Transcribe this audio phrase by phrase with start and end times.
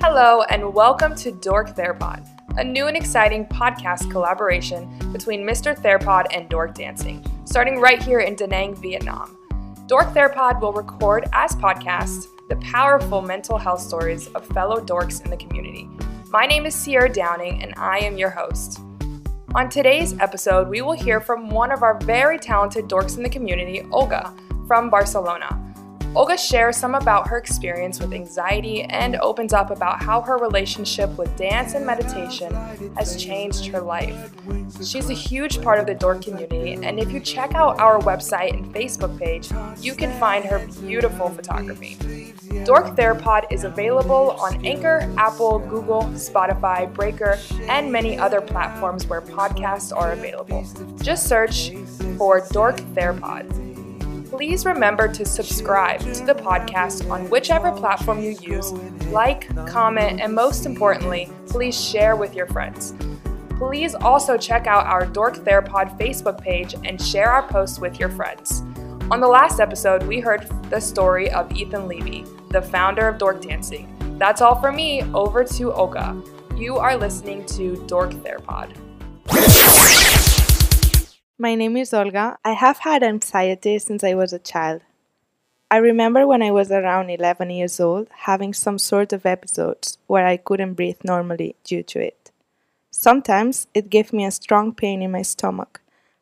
[0.00, 2.26] Hello, and welcome to Dork Therapod,
[2.58, 5.76] a new and exciting podcast collaboration between Mr.
[5.80, 9.38] Therapod and Dork Dancing, starting right here in Da Nang, Vietnam.
[9.86, 15.30] Dork Therapod will record as podcasts the powerful mental health stories of fellow dorks in
[15.30, 15.88] the community.
[16.30, 18.80] My name is Sierra Downing, and I am your host.
[19.54, 23.28] On today's episode, we will hear from one of our very talented dorks in the
[23.28, 24.34] community, Olga,
[24.66, 25.60] from Barcelona.
[26.16, 31.10] Olga shares some about her experience with anxiety and opens up about how her relationship
[31.18, 32.54] with dance and meditation
[32.96, 34.32] has changed her life.
[34.80, 38.54] She's a huge part of the Dork community, and if you check out our website
[38.54, 39.50] and Facebook page,
[39.82, 41.96] you can find her beautiful photography.
[42.64, 47.38] Dork Therapod is available on Anchor, Apple, Google, Spotify, Breaker,
[47.68, 50.64] and many other platforms where podcasts are available.
[51.02, 51.72] Just search
[52.16, 53.73] for Dork Therapod
[54.36, 58.72] please remember to subscribe to the podcast on whichever platform you use,
[59.12, 62.94] like, comment, and most importantly, please share with your friends.
[63.50, 68.08] Please also check out our Dork Therapod Facebook page and share our posts with your
[68.08, 68.62] friends.
[69.12, 73.40] On the last episode, we heard the story of Ethan Levy, the founder of Dork
[73.40, 73.88] Dancing.
[74.18, 75.02] That's all for me.
[75.14, 76.20] Over to Olga.
[76.56, 78.74] You are listening to Dork Therapod.
[81.36, 82.38] My name is Olga.
[82.44, 84.82] I have had anxiety since I was a child.
[85.68, 90.24] I remember when I was around 11 years old having some sort of episodes where
[90.24, 92.30] I couldn't breathe normally due to it.
[92.92, 95.80] Sometimes it gave me a strong pain in my stomach,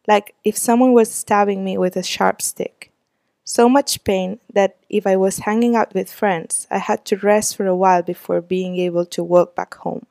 [0.09, 2.91] like if someone was stabbing me with a sharp stick.
[3.45, 7.55] So much pain that if I was hanging out with friends, I had to rest
[7.55, 10.07] for a while before being able to walk back home.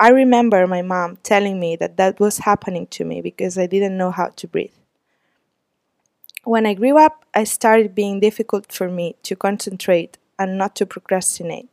[0.00, 3.98] I remember my mom telling me that that was happening to me because I didn't
[3.98, 4.72] know how to breathe.
[6.44, 10.86] When I grew up, I started being difficult for me to concentrate and not to
[10.86, 11.68] procrastinate.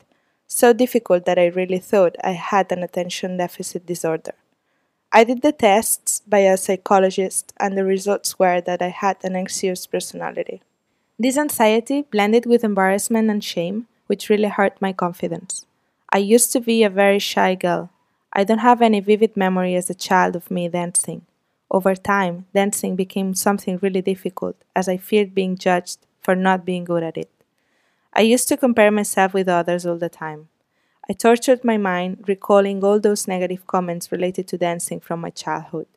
[0.47, 4.33] So difficult that I really thought I had an attention deficit disorder.
[5.11, 9.35] I did the tests by a psychologist, and the results were that I had an
[9.35, 10.61] anxious personality.
[11.17, 15.65] This anxiety blended with embarrassment and shame, which really hurt my confidence.
[16.09, 17.91] I used to be a very shy girl,
[18.37, 21.21] I don't have any vivid memory as a child of me dancing.
[21.71, 26.83] Over time, dancing became something really difficult as I feared being judged for not being
[26.83, 27.31] good at it.
[28.11, 30.49] I used to compare myself with others all the time.
[31.09, 35.87] I tortured my mind, recalling all those negative comments related to dancing from my childhood.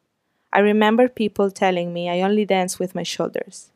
[0.52, 3.72] I remember people telling me I only dance with my shoulders.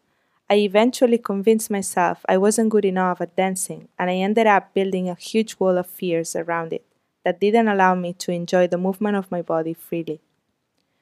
[0.48, 5.08] I eventually convinced myself I wasn't good enough at dancing, and I ended up building
[5.08, 6.84] a huge wall of fears around it
[7.24, 10.20] that didn't allow me to enjoy the movement of my body freely.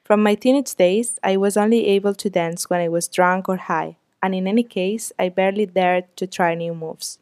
[0.03, 3.57] From my teenage days, I was only able to dance when I was drunk or
[3.57, 7.19] high, and in any case, I barely dared to try new moves.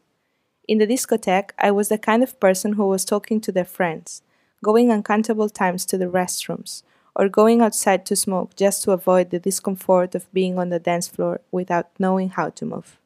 [0.66, 4.22] In the discotheque, I was the kind of person who was talking to their friends,
[4.62, 6.82] going uncountable times to the restrooms,
[7.14, 11.08] or going outside to smoke just to avoid the discomfort of being on the dance
[11.08, 12.98] floor without knowing how to move.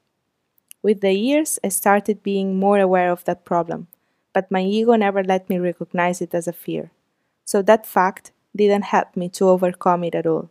[0.82, 3.88] With the years, I started being more aware of that problem
[4.34, 6.90] but my ego never let me recognize it as a fear.
[7.46, 10.50] So that fact didn't help me to overcome it at all.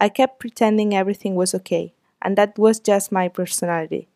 [0.00, 4.08] I kept pretending everything was okay, and that was just my personality.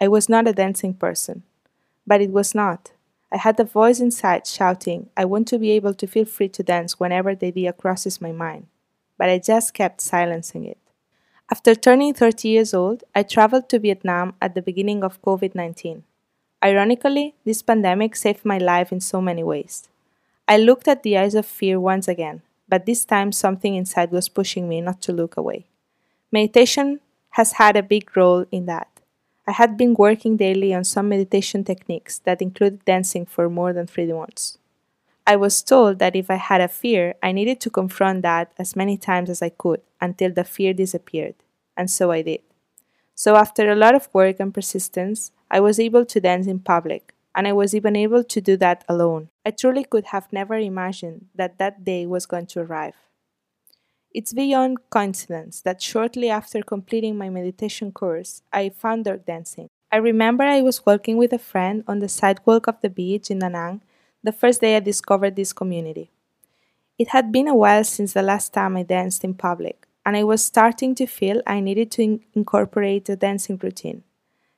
[0.00, 1.42] I was not a dancing person.
[2.06, 2.92] But it was not.
[3.32, 6.62] I had a voice inside shouting, I want to be able to feel free to
[6.62, 8.66] dance whenever the idea crosses my mind.
[9.16, 10.78] But I just kept silencing it.
[11.50, 16.04] After turning 30 years old, I traveled to Vietnam at the beginning of COVID 19.
[16.62, 19.88] Ironically, this pandemic saved my life in so many ways.
[20.46, 24.28] I looked at the eyes of fear once again, but this time something inside was
[24.28, 25.66] pushing me not to look away.
[26.30, 27.00] Meditation
[27.30, 28.88] has had a big role in that.
[29.46, 33.86] I had been working daily on some meditation techniques that included dancing for more than
[33.86, 34.58] three months.
[35.26, 38.76] I was told that if I had a fear, I needed to confront that as
[38.76, 41.36] many times as I could until the fear disappeared,
[41.76, 42.40] and so I did.
[43.22, 47.12] So, after a lot of work and persistence, I was able to dance in public,
[47.34, 49.28] and I was even able to do that alone.
[49.44, 52.96] I truly could have never imagined that that day was going to arrive.
[54.14, 59.68] It's beyond coincidence that shortly after completing my meditation course, I found Dork dancing.
[59.92, 63.40] I remember I was walking with a friend on the sidewalk of the beach in
[63.40, 63.82] Da Nang
[64.24, 66.10] the first day I discovered this community.
[66.98, 70.24] It had been a while since the last time I danced in public, and I
[70.24, 74.02] was starting to feel I needed to in- incorporate a dancing routine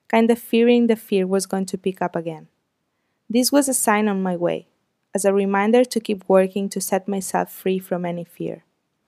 [0.08, 2.48] kind of fearing the fear was going to pick up again.
[3.28, 4.66] This was a sign on my way,
[5.14, 8.64] as a reminder to keep working to set myself free from any fear.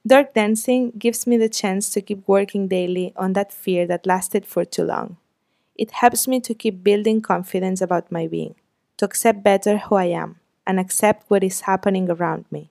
[0.06, 4.44] Dork dancing gives me the chance to keep working daily on that fear that lasted
[4.44, 5.16] for too long.
[5.76, 8.54] It helps me to keep building confidence about my being,
[8.98, 12.70] to accept better who I am, and accept what is happening around me.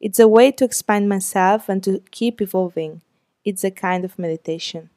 [0.00, 3.02] It's a way to expand myself and to keep evolving.
[3.44, 4.88] It's a kind of meditation.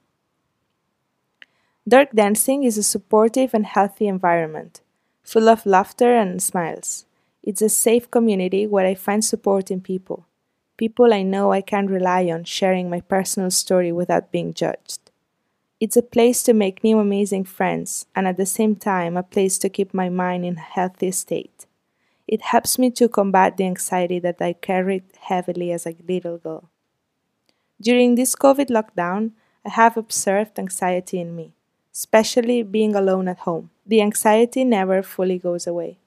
[1.88, 4.80] Dork dancing is a supportive and healthy environment,
[5.22, 7.06] full of laughter and smiles.
[7.44, 10.26] It's a safe community where I find support in people.
[10.78, 15.12] People I know I can rely on sharing my personal story without being judged.
[15.82, 19.58] It's a place to make new amazing friends and at the same time a place
[19.60, 21.66] to keep my mind in a healthy state.
[22.34, 26.68] It helps me to combat the anxiety that I carried heavily as a little girl.
[27.80, 29.34] During this COVID lockdown,
[29.64, 31.54] I have observed anxiety in me,
[31.94, 33.70] especially being alone at home.
[33.86, 36.00] The anxiety never fully goes away.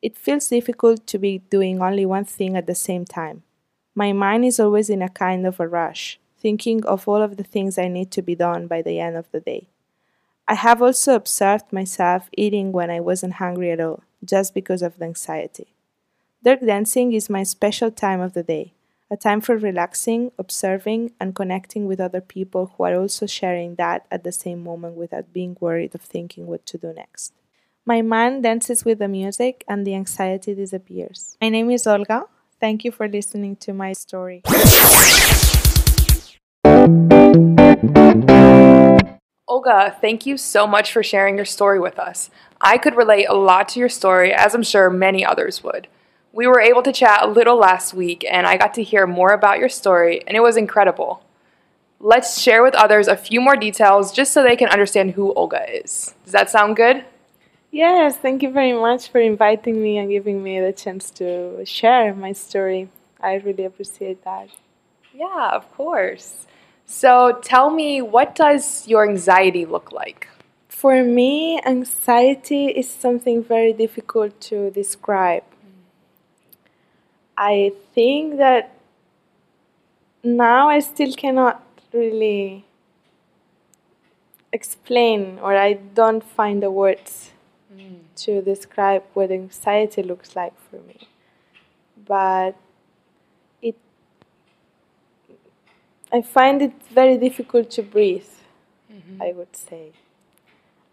[0.00, 3.42] It feels difficult to be doing only one thing at the same time.
[3.96, 7.42] My mind is always in a kind of a rush, thinking of all of the
[7.52, 9.66] things I need to be done by the end of the day.
[10.46, 14.98] I have also observed myself eating when I wasn't hungry at all, just because of
[14.98, 15.74] the anxiety.
[16.44, 18.74] Dork dancing is my special time of the day,
[19.10, 24.06] a time for relaxing, observing, and connecting with other people who are also sharing that
[24.10, 27.32] at the same moment without being worried of thinking what to do next.
[27.86, 31.36] My mind dances with the music and the anxiety disappears.
[31.40, 32.24] My name is Olga.
[32.60, 34.42] Thank you for listening to my story.
[39.54, 42.28] Olga, thank you so much for sharing your story with us.
[42.60, 45.86] I could relate a lot to your story, as I'm sure many others would.
[46.32, 49.30] We were able to chat a little last week, and I got to hear more
[49.30, 51.22] about your story, and it was incredible.
[52.00, 55.64] Let's share with others a few more details just so they can understand who Olga
[55.72, 56.16] is.
[56.24, 57.04] Does that sound good?
[57.70, 62.12] Yes, thank you very much for inviting me and giving me the chance to share
[62.12, 62.88] my story.
[63.20, 64.48] I really appreciate that.
[65.14, 66.44] Yeah, of course.
[66.86, 70.28] So tell me, what does your anxiety look like?
[70.68, 75.44] For me, anxiety is something very difficult to describe.
[77.36, 78.74] I think that
[80.22, 82.64] now I still cannot really
[84.52, 87.32] explain or I don't find the words
[87.74, 87.98] mm.
[88.16, 91.08] to describe what anxiety looks like for me.
[92.06, 92.56] But
[96.14, 98.32] I find it very difficult to breathe,
[98.92, 99.20] mm-hmm.
[99.20, 99.90] I would say.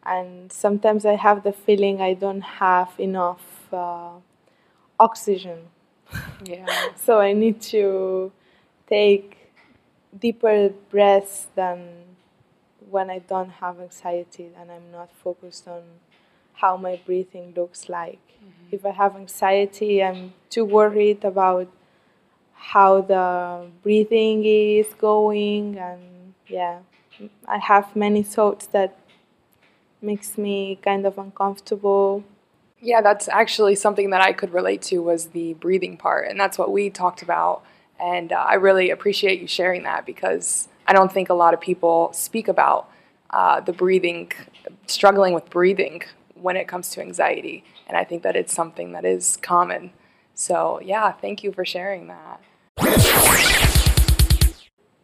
[0.03, 4.13] And sometimes I have the feeling I don't have enough uh,
[4.99, 5.59] oxygen.
[6.43, 6.65] Yeah.
[7.05, 8.31] so I need to
[8.87, 9.27] take
[10.25, 11.77] deeper breaths than
[12.89, 15.83] when I don't have anxiety and I'm not focused on
[16.61, 18.25] how my breathing looks like.
[18.27, 18.75] Mm-hmm.
[18.75, 21.69] If I have anxiety, I'm too worried about
[22.61, 26.77] how the breathing is going and yeah
[27.47, 28.95] i have many thoughts that
[30.01, 32.23] makes me kind of uncomfortable.
[32.79, 36.57] Yeah that's actually something that i could relate to was the breathing part and that's
[36.57, 37.63] what we talked about
[37.99, 41.61] and uh, i really appreciate you sharing that because i don't think a lot of
[41.61, 42.89] people speak about
[43.31, 44.31] uh, the breathing
[44.87, 46.01] struggling with breathing
[46.35, 49.91] when it comes to anxiety and i think that it's something that is common.
[50.33, 52.41] So yeah thank you for sharing that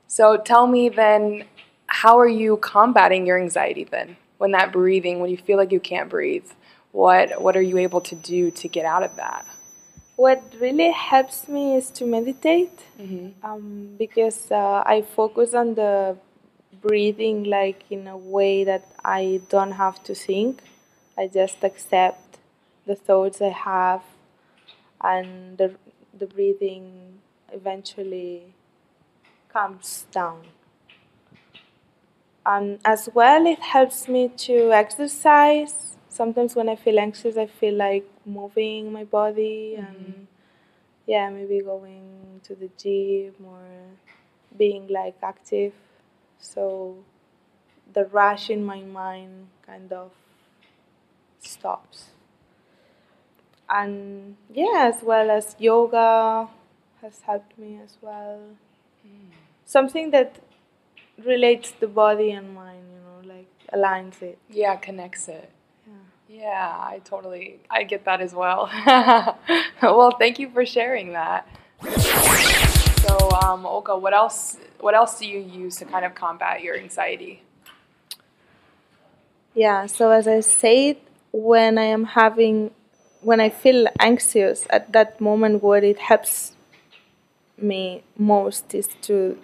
[0.07, 1.45] so tell me then,
[1.87, 4.17] how are you combating your anxiety then?
[4.37, 6.49] When that breathing, when you feel like you can't breathe,
[6.91, 9.45] what what are you able to do to get out of that?
[10.15, 13.45] What really helps me is to meditate, mm-hmm.
[13.45, 16.17] um, because uh, I focus on the
[16.81, 20.61] breathing like in a way that I don't have to think.
[21.17, 22.39] I just accept
[22.85, 24.01] the thoughts I have,
[25.01, 25.75] and the
[26.17, 27.19] the breathing
[27.51, 28.53] eventually
[29.49, 30.41] comes down.
[32.45, 35.97] Um, as well, it helps me to exercise.
[36.07, 39.85] Sometimes when I feel anxious, I feel like moving my body mm-hmm.
[39.85, 40.27] and
[41.05, 43.63] yeah, maybe going to the gym or
[44.57, 45.73] being like active.
[46.39, 46.97] So
[47.93, 50.11] the rush in my mind kind of
[51.39, 52.11] stops.
[53.69, 56.47] And yeah, as well as yoga,
[57.01, 58.39] has helped me as well.
[59.05, 59.31] Mm.
[59.65, 60.39] Something that
[61.23, 64.37] relates the body and mind, you know, like aligns it.
[64.49, 65.49] Yeah, connects it.
[65.85, 66.39] Yeah.
[66.39, 68.69] Yeah, I totally I get that as well.
[69.81, 71.47] well, thank you for sharing that.
[73.07, 76.77] So, um, Olga, what else what else do you use to kind of combat your
[76.77, 77.43] anxiety?
[79.53, 80.97] Yeah, so as I said,
[81.31, 82.71] when I am having
[83.21, 86.53] when I feel anxious at that moment what it helps
[87.57, 89.37] me most is to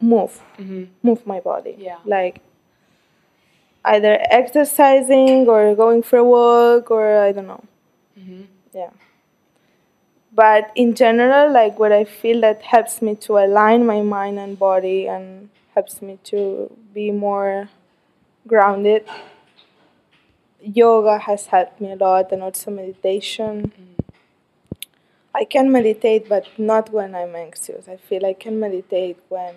[0.00, 0.84] move, mm-hmm.
[1.02, 1.76] move my body.
[1.78, 1.98] Yeah.
[2.04, 2.40] Like
[3.84, 7.64] either exercising or going for a walk or I don't know.
[8.18, 8.46] Mhm.
[8.72, 8.90] Yeah.
[10.34, 14.58] But in general, like what I feel that helps me to align my mind and
[14.58, 17.68] body and helps me to be more
[18.46, 19.06] grounded.
[20.62, 23.72] Yoga has helped me a lot and also meditation.
[25.34, 27.88] I can meditate, but not when I'm anxious.
[27.88, 29.54] I feel I can meditate when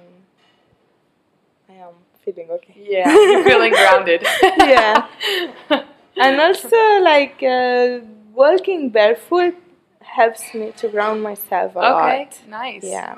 [1.70, 2.76] I am feeling okay.
[2.78, 3.12] Yeah,
[3.44, 4.26] feeling grounded.
[4.42, 5.08] Yeah.
[6.18, 8.00] and also like uh,
[8.34, 9.56] walking barefoot
[10.02, 12.40] helps me to ground myself a okay, lot.
[12.48, 12.84] nice.
[12.84, 13.16] Yeah,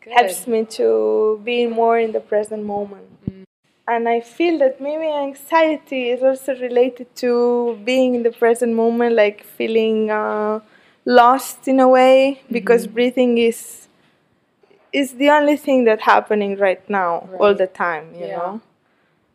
[0.00, 0.12] Good.
[0.12, 3.08] helps me to be more in the present moment.
[3.28, 3.44] Mm.
[3.88, 9.16] And I feel that maybe anxiety is also related to being in the present moment,
[9.16, 10.60] like feeling uh,
[11.08, 12.94] lost in a way, because Mm-hmm.
[12.94, 13.88] breathing is
[14.92, 18.14] is the only thing that's happening right now, all the time.
[18.14, 18.36] You Yeah.
[18.38, 18.60] know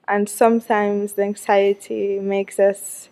[0.07, 3.09] and sometimes the anxiety makes us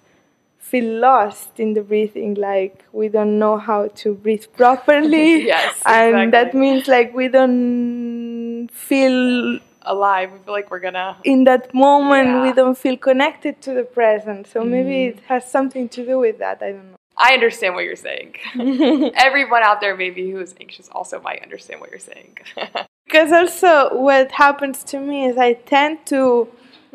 [0.59, 6.33] feel lost in the breathing like we don't know how to breathe properly Yes, and
[6.33, 10.31] that means like we don't feel Alive.
[10.33, 11.17] We feel like we're gonna.
[11.23, 12.53] in that moment we Yeah.
[12.53, 12.55] Mm-hmm.
[12.61, 16.57] don't feel connected to the present so maybe it has something to do with that
[16.67, 18.31] i don't know I understand what you're saying.
[19.27, 22.37] Everyone out there, maybe who's anxious, also might understand what you're saying.
[23.05, 26.47] because also what happens to me is i tend to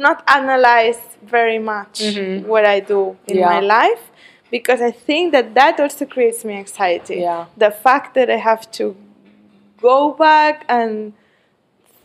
[0.07, 1.01] not analyze
[1.37, 2.47] very much Mhm.
[2.53, 3.51] what i do in Yeah.
[3.53, 4.03] my life
[4.57, 7.43] because i think that that also creates me anxiety Yeah.
[7.65, 8.85] the fact that i have to
[9.89, 11.13] go back and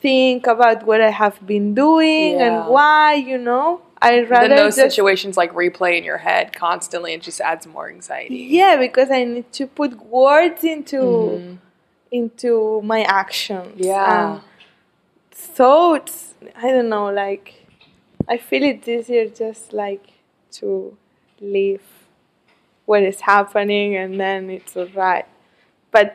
[0.01, 2.45] think about what i have been doing Yeah.
[2.47, 3.67] and why you know
[4.03, 7.65] i'd rather then those just situations like replay in your head constantly and just adds
[7.67, 8.35] more anxiety.
[8.59, 11.57] yeah because i need to put words into Mhm.
[12.11, 14.39] into my actions Yeah.
[15.31, 17.65] thoughts i don't know like
[18.27, 20.05] i feel it's easier just like
[20.51, 20.97] to
[21.39, 21.81] leave
[22.85, 25.25] what is happening and then it's all right
[25.91, 26.07] but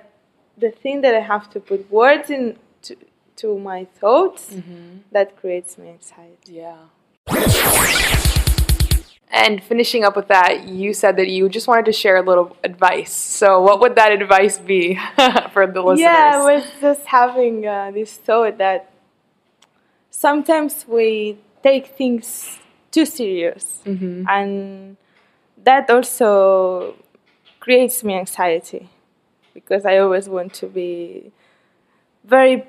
[0.58, 2.96] the thing that i have to put words in to,
[3.36, 5.00] to my thoughts Mhm.
[5.12, 6.76] that creates me anxiety Yeah.
[9.30, 12.56] And finishing up with that, you said that you just wanted to share a little
[12.64, 13.12] advice.
[13.12, 14.94] So, what would that advice be
[15.52, 16.00] for the listeners?
[16.00, 18.88] Yeah, I was just having uh, this thought that
[20.10, 22.58] sometimes we take things
[22.90, 24.24] too serious, Mhm.
[24.28, 24.96] and
[25.64, 26.94] that also
[27.60, 28.88] creates me anxiety
[29.52, 31.32] because I always want to be
[32.24, 32.64] very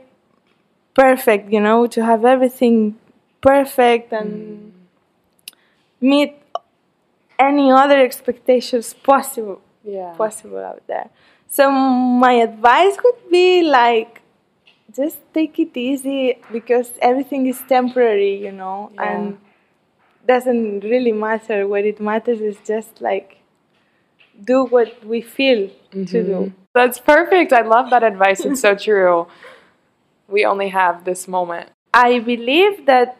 [0.93, 2.95] perfect, you know, to have everything
[3.41, 4.73] perfect and
[6.01, 6.35] meet
[7.39, 10.13] any other expectations possible yeah.
[10.17, 11.09] possible out there.
[11.47, 14.21] So my advice would be like
[14.93, 19.03] just take it easy because everything is temporary, you know, Yeah.
[19.09, 19.37] and
[20.25, 21.67] doesn't really matter.
[21.67, 23.37] What it matters is just like
[24.43, 26.23] do what we feel to do.
[26.23, 26.53] Mm-hmm.
[26.73, 27.53] That's perfect.
[27.53, 28.41] I love that advice.
[28.45, 29.27] It's so true.
[30.27, 31.69] We only have this moment.
[31.93, 33.17] I believe that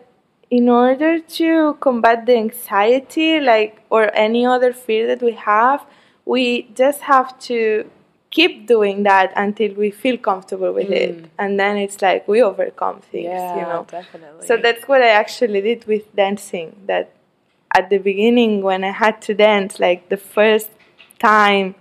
[0.50, 5.86] in order to combat the anxiety, like or any other fear that we have,
[6.26, 7.90] we just have to
[8.30, 11.30] keep doing that until we feel comfortable with it, mm.
[11.40, 13.86] and then it's like we overcome things, you know.
[13.90, 14.46] definitely.
[14.46, 16.76] So that's what I actually did with dancing.
[16.86, 17.14] That
[17.76, 20.70] at the beginning, when I had to dance, like the first
[21.20, 21.76] time,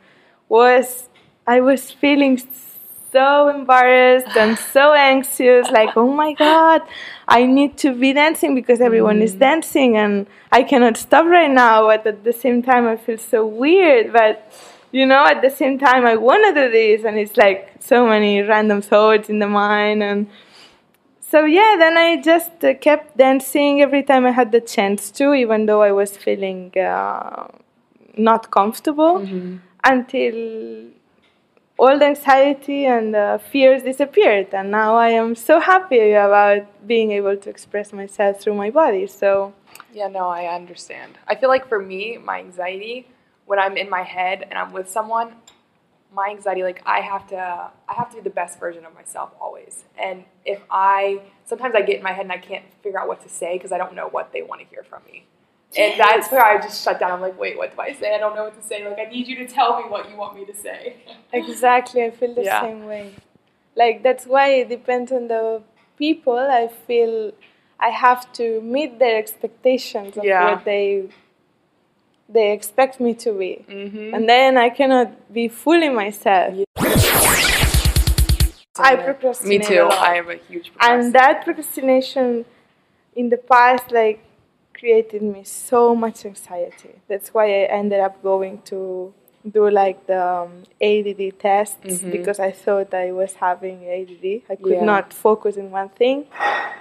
[0.49, 1.09] was
[1.47, 2.39] I was feeling
[3.17, 5.65] so embarrassed and so anxious.
[5.79, 6.83] Like, oh my god,
[7.27, 11.77] I need to be dancing because everyone is dancing, and I cannot stop right now.
[11.91, 14.13] But at the same time, I feel so weird.
[14.13, 14.35] But
[14.93, 18.07] you know, at the same time, I want to do this, and it's like so
[18.07, 20.27] many random thoughts in the mind and
[21.31, 25.35] so yeah then i just uh, kept dancing every time i had the chance to
[25.35, 27.47] even though i was feeling uh,
[28.17, 29.15] not comfortable
[29.85, 30.35] until
[31.79, 37.13] all the anxiety and the fears disappeared and now i am so happy about being
[37.13, 39.53] able to express myself through my body so
[39.93, 41.19] Yeah, no, I understand.
[41.27, 43.09] I feel like for me, my anxiety,
[43.47, 45.35] when I'm in my head and I'm with someone,
[46.13, 49.31] my anxiety, like I have to, I have to be the best version of myself
[49.41, 49.85] always.
[49.99, 53.23] And if I, sometimes I get in my head and I can't figure out what
[53.23, 55.25] to say because I don't know what they want to hear from me.
[55.79, 57.11] And that's where I just shut down.
[57.13, 58.15] I'm like, wait, what do I say?
[58.15, 58.87] I don't know what to say.
[58.89, 60.97] Like, I need you to tell me what you want me to say.
[61.33, 62.63] exactly i feel the Yeah.
[62.63, 63.15] same way
[63.75, 65.63] like that's why it depends on the
[65.99, 67.33] people i feel
[67.81, 70.45] i have to meet their expectations of Yeah.
[70.45, 71.09] what they
[72.29, 74.15] they expect me to be Mm-hmm.
[74.15, 75.09] and then i cannot
[75.39, 76.55] be fully myself
[78.79, 79.89] I procrastinate Me too.
[80.11, 82.45] I am a huge and that procrastination
[83.15, 84.21] in the past like
[84.79, 86.95] created me so much anxiety.
[87.09, 89.13] That's why I ended up going to
[89.57, 92.11] do like the um, ADD tests Mhm.
[92.11, 94.43] because I thought I was having ADD.
[94.53, 94.85] I could Yeah.
[94.95, 96.19] not focus in one thing,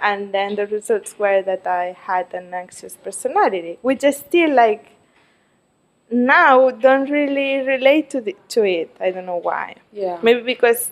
[0.02, 4.84] and then the results were that I had an anxious personality, which I still like
[6.10, 8.90] now don't really relate to the, to it.
[9.00, 9.74] I don't know why.
[9.92, 10.18] Yeah.
[10.22, 10.90] Maybe because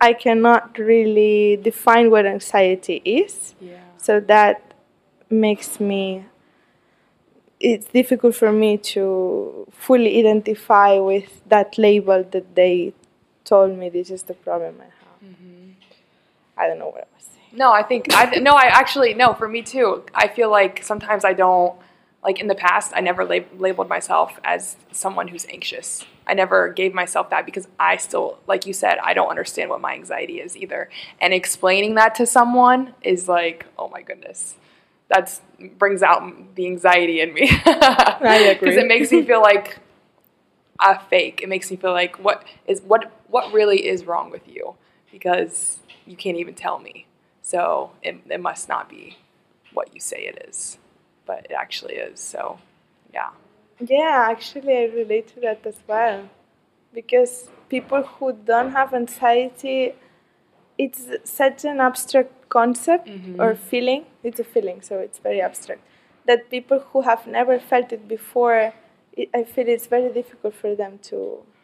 [0.00, 3.54] I cannot really define what anxiety is.
[3.60, 3.76] Yeah.
[3.96, 4.74] So that
[5.30, 6.26] makes me
[7.62, 12.92] it's difficult for me to fully identify with that label that they
[13.44, 15.34] told me this is the problem I have.
[15.34, 15.70] Mm-hmm.
[16.56, 17.46] I don't know what I was saying.
[17.52, 19.32] No, I think I no, I actually no.
[19.34, 21.74] For me too, I feel like sometimes I don't
[22.24, 22.92] like in the past.
[22.94, 26.04] I never lab- labeled myself as someone who's anxious.
[26.26, 29.80] I never gave myself that because I still, like you said, I don't understand what
[29.80, 30.88] my anxiety is either.
[31.20, 34.54] And explaining that to someone is like, oh my goodness,
[35.12, 35.40] that's
[35.78, 36.22] brings out
[36.54, 37.48] the anxiety in me.
[37.64, 38.70] I agree.
[38.70, 39.78] because it makes me feel like
[40.80, 41.40] a fake.
[41.42, 44.74] It makes me feel like what is what what really is wrong with you
[45.10, 47.06] because you can't even tell me.
[47.42, 49.18] So it, it must not be
[49.72, 50.78] what you say it is,
[51.26, 52.20] but it actually is.
[52.20, 52.58] So
[53.12, 53.30] yeah,
[53.80, 56.28] Yeah, actually, I relate to that as well.
[56.94, 59.94] Because people who don't have anxiety,
[60.78, 63.40] it's such an abstract concept mm-hmm.
[63.40, 64.04] or feeling.
[64.22, 65.82] It's a feeling, so it's very abstract.
[66.26, 68.72] That people who have never felt it before,
[69.20, 71.18] it, I feel it's very difficult for them to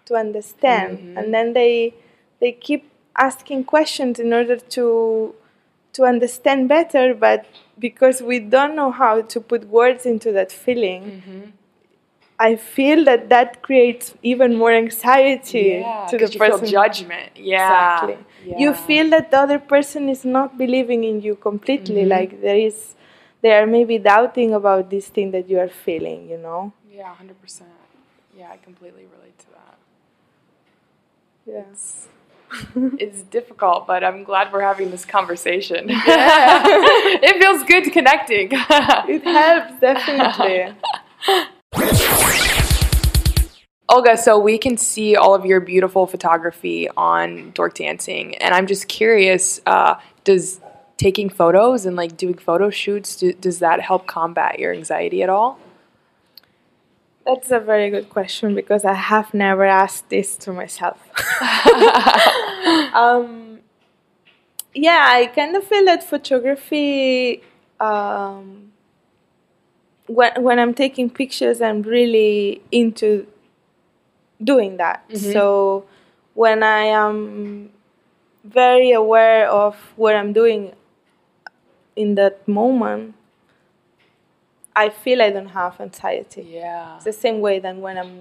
[0.07, 1.19] to understand, mm-hmm.
[1.19, 1.95] and then they
[2.41, 2.83] they keep
[3.17, 4.85] asking questions in order to
[5.93, 7.15] to understand better.
[7.15, 7.47] But
[7.79, 11.51] because we don't know how to put words into that feeling, mm-hmm.
[12.39, 16.61] I feel that that creates even more anxiety to the you person.
[16.61, 17.31] feel judgment.
[17.37, 18.25] Yeah, Exactly.
[18.57, 22.03] You feel that the other person is not believing in you completely.
[22.03, 22.11] Mm-hmm.
[22.11, 22.95] Like there is,
[23.43, 26.29] they are maybe doubting about this thing that you are feeling.
[26.29, 26.73] You know.
[26.91, 27.71] Yeah, hundred percent.
[28.37, 29.79] Yeah, I completely relate to that.
[31.47, 32.09] Yes.
[32.99, 35.89] It's difficult, but I'm glad we're having this conversation.
[35.89, 36.63] Yeah.
[36.67, 38.49] it feels good connecting.
[38.53, 40.75] It helps definitely.
[43.89, 48.67] Olga, so we can see all of your beautiful photography on Dork Dancing, and I'm
[48.67, 50.61] just curious: uh, does
[50.99, 55.31] taking photos and like doing photo shoots do, does that help combat your anxiety at
[55.31, 55.59] all?
[57.25, 60.99] That's a very good question because I have never asked this to myself.
[62.95, 63.61] um,
[64.75, 67.43] yeah, I kind of feel that photography,
[67.81, 68.73] um,
[70.07, 73.27] when, when I'm taking pictures, I'm really into
[74.43, 75.09] doing that.
[75.09, 75.33] Mm-hmm.
[75.33, 75.85] So
[76.35, 77.71] when I am
[78.45, 80.73] very aware of what I'm doing
[81.97, 83.15] in that moment,
[84.77, 86.47] I feel I don't have anxiety.
[86.49, 86.97] Yeah.
[86.97, 88.21] It's the same way than when I'm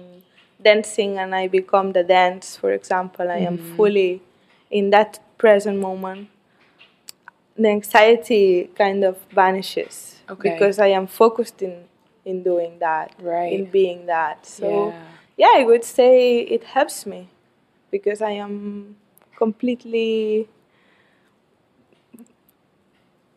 [0.62, 3.76] dancing and I become the dance, for example, I am mm-hmm.
[3.76, 4.22] fully
[4.70, 6.28] in that present moment.
[7.56, 10.50] The anxiety kind of vanishes Okay.
[10.50, 11.84] because I am focused in
[12.24, 13.52] in doing that, Right.
[13.52, 14.44] in being that.
[14.44, 15.02] So Yeah.
[15.38, 17.28] Yeah, I would say it helps me
[17.90, 18.96] because I am
[19.36, 20.48] completely.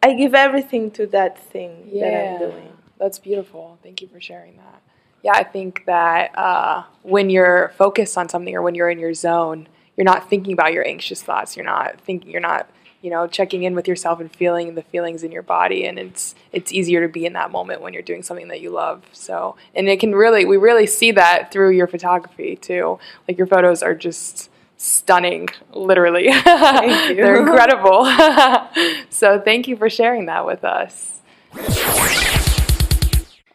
[0.04, 2.74] I give everything to that thing that I'm doing.
[2.98, 3.78] That's beautiful.
[3.84, 4.82] Thank you for sharing that.
[5.24, 9.14] Yeah, I think that uh, when you're focused on something or when you're in your
[9.14, 11.56] zone, you're not thinking about your anxious thoughts.
[11.56, 12.32] You're not thinking.
[12.32, 12.68] You're not,
[13.02, 15.86] you know, checking in with yourself and feeling the feelings in your body.
[15.86, 18.70] And it's it's easier to be in that moment when you're doing something that you
[18.70, 19.04] love.
[19.12, 23.00] So, and it can really, we really see that through your photography too.
[23.28, 26.32] Like your photos are just stunning, literally.
[26.32, 27.24] Thank you.
[27.24, 28.06] They're incredible.
[29.10, 31.22] so, thank you for sharing that with us.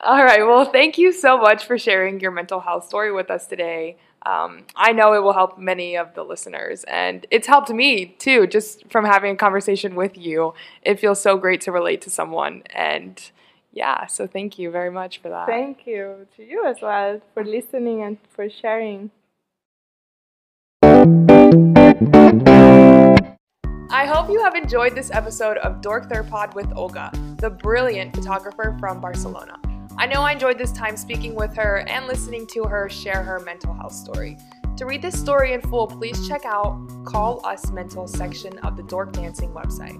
[0.00, 0.46] All right.
[0.46, 3.96] Well, thank you so much for sharing your mental health story with us today.
[4.26, 8.48] Um, I know it will help many of the listeners, and it's helped me too,
[8.48, 10.52] just from having a conversation with you.
[10.82, 12.64] It feels so great to relate to someone.
[12.70, 13.30] And
[13.72, 15.46] yeah, so thank you very much for that.
[15.46, 19.12] Thank you to you as well for listening and for sharing.
[23.90, 28.76] I hope you have enjoyed this episode of Dork Therapod with Olga, the brilliant photographer
[28.80, 29.56] from Barcelona.
[29.98, 33.40] I know I enjoyed this time speaking with her and listening to her share her
[33.40, 34.36] mental health story.
[34.76, 38.82] To read this story in full, please check out Call Us Mental section of the
[38.82, 39.98] Dork Dancing website.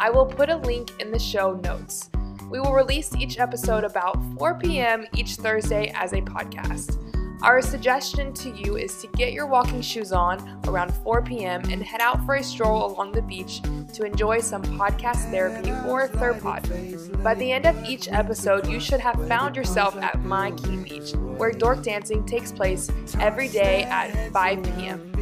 [0.00, 2.10] I will put a link in the show notes.
[2.50, 5.06] We will release each episode about 4 p.m.
[5.14, 7.15] each Thursday as a podcast.
[7.42, 11.62] Our suggestion to you is to get your walking shoes on around 4 p.m.
[11.70, 13.60] and head out for a stroll along the beach
[13.92, 17.22] to enjoy some podcast therapy or Therpod.
[17.22, 21.12] By the end of each episode, you should have found yourself at My Khe Beach,
[21.14, 25.12] where dork dancing takes place every day at 5 p.m.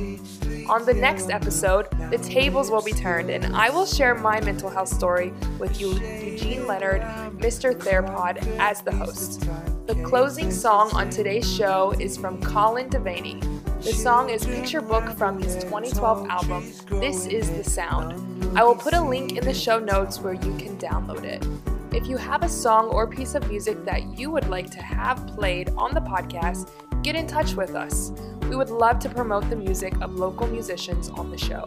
[0.71, 4.71] On the next episode, the tables will be turned and I will share my mental
[4.71, 7.03] health story with you, Eugene Leonard,
[7.39, 7.75] Mr.
[7.75, 9.47] Therapod, as the host.
[9.87, 13.39] The closing song on today's show is from Colin Devaney.
[13.83, 18.59] The song is Picture Book from his 2012 album, This Is the Sound.
[18.59, 21.47] I will put a link in the show notes where you can download it.
[21.95, 25.27] If you have a song or piece of music that you would like to have
[25.27, 26.71] played on the podcast,
[27.03, 28.11] get in touch with us.
[28.49, 31.65] We would love to promote the music of local musicians on the show.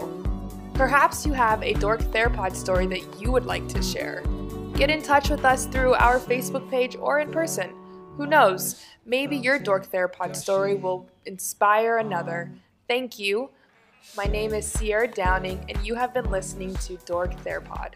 [0.74, 4.24] Perhaps you have a Dork Therapod story that you would like to share.
[4.74, 7.70] Get in touch with us through our Facebook page or in person.
[8.18, 8.84] Who knows?
[9.06, 12.52] Maybe your Dork Therapod story will inspire another.
[12.88, 13.52] Thank you.
[14.16, 17.94] My name is Sierra Downing, and you have been listening to Dork Therapod.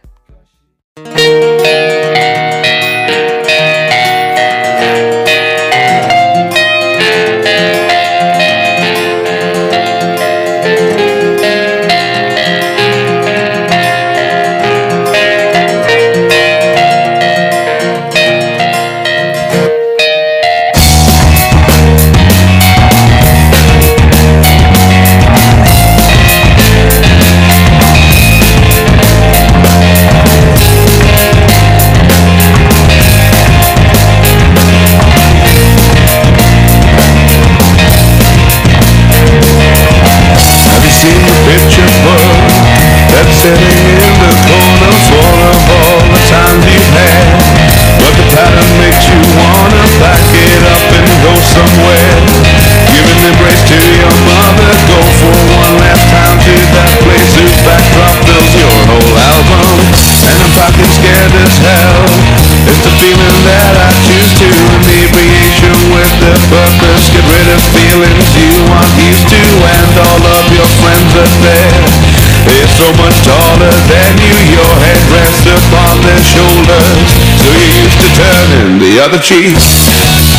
[73.62, 77.10] Taller than you, your head rests upon their shoulders.
[77.42, 80.31] So you're used to turning the other cheek.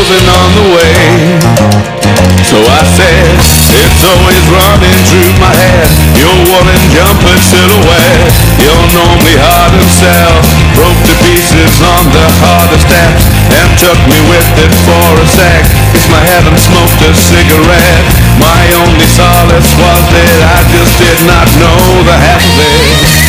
[0.00, 0.96] Frozen on the way.
[2.48, 3.36] So I said,
[3.84, 5.88] it's always running through my head.
[6.16, 8.32] Your woolen jumper silhouette,
[8.64, 10.40] your normally hard and self
[10.72, 15.68] broke to pieces on the harder steps and took me with it for a sec.
[15.92, 18.08] Kissed my head smoked a cigarette.
[18.40, 23.19] My only solace was that I just did not know the half of it.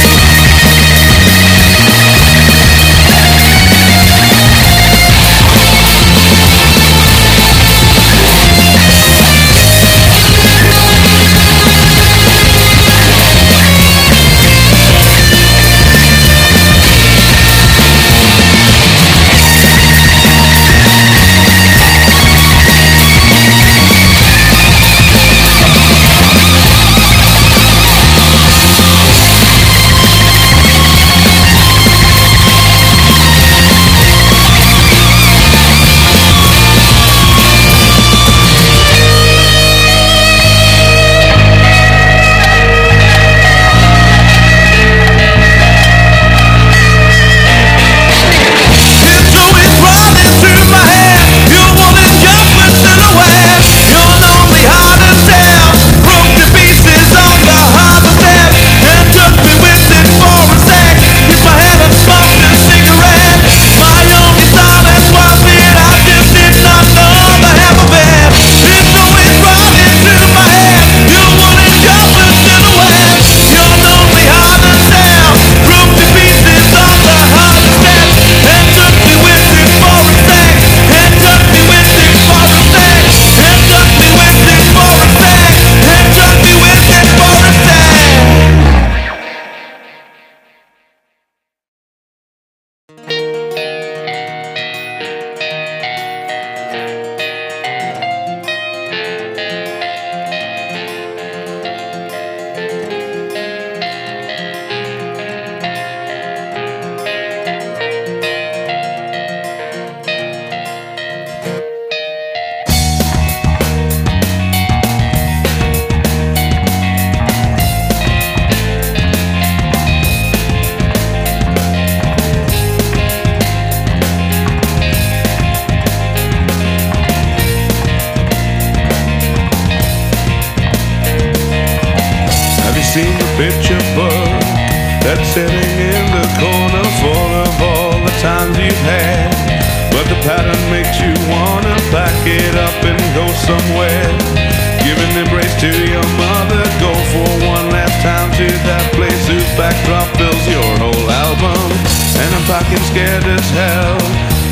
[152.91, 153.97] Scared as hell.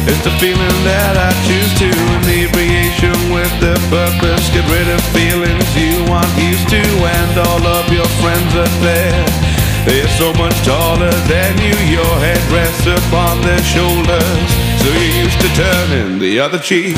[0.07, 4.47] It's the feeling that I choose to inebriation with the purpose.
[4.55, 9.27] Get rid of feelings you aren't used to, and all of your friends are there.
[9.83, 14.47] They're so much taller than you, your head rests upon their shoulders.
[14.79, 16.95] So you're used to turning the other cheek.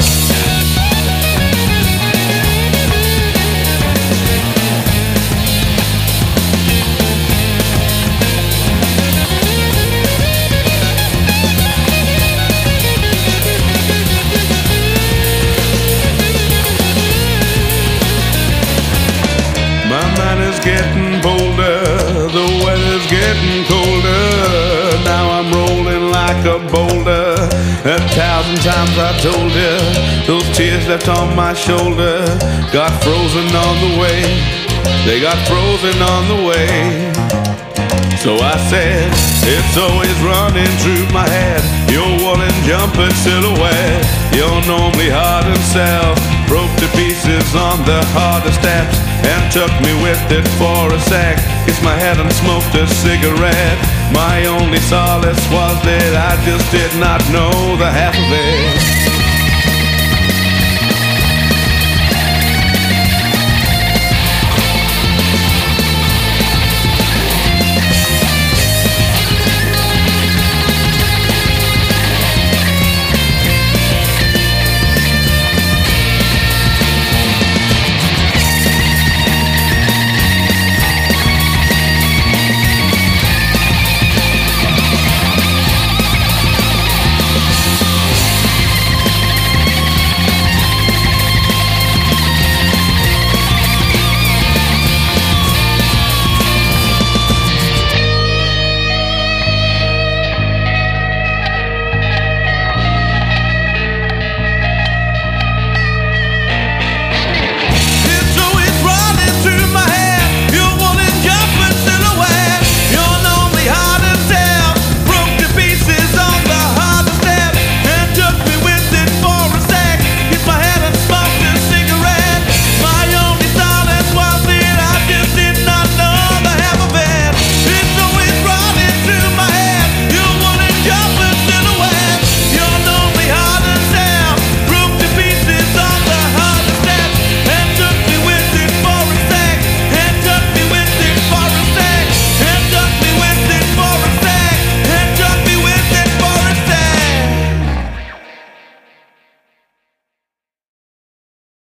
[26.41, 27.35] Like a boulder.
[27.85, 29.73] A thousand times I told you,
[30.25, 32.25] those tears left on my shoulder
[32.71, 34.21] got frozen on the way.
[35.05, 37.13] They got frozen on the way.
[38.17, 39.09] So I said,
[39.45, 41.61] it's always running through my head.
[41.89, 48.97] Your woolen jumper silhouette, your normally hardened self, broke to pieces on the harder steps
[49.25, 51.37] and took me with it for a sec.
[51.65, 54.00] Kissed my head and smoked a cigarette.
[54.13, 59.10] My only solace was that I just did not know the half of it.